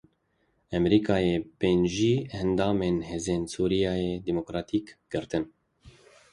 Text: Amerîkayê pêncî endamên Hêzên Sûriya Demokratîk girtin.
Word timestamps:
Amerîkayê 0.77 1.35
pêncî 1.59 2.15
endamên 2.41 2.97
Hêzên 3.09 3.43
Sûriya 3.53 3.93
Demokratîk 4.27 4.85
girtin. 5.11 5.43